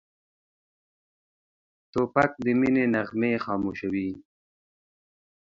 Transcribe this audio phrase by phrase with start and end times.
[1.91, 4.09] توپک د مینې نغمې خاموشوي.